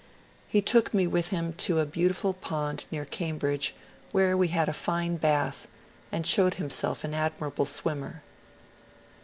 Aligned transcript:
He 0.47 0.63
took 0.63 0.95
me 0.95 1.05
with 1.05 1.27
him 1.27 1.53
to 1.57 1.79
a 1.79 1.85
beautiful 1.85 2.33
pond 2.33 2.87
near 2.89 3.05
Cam 3.05 3.37
bridge 3.37 3.75
where 4.11 4.35
we 4.35 4.47
had 4.47 4.67
a 4.67 4.73
fine 4.73 5.17
bath, 5.17 5.67
and 6.11 6.25
showed 6.25 6.55
himself 6.55 7.03
an 7.03 7.13
admirable 7.13 7.67
swimmer. 7.67 8.23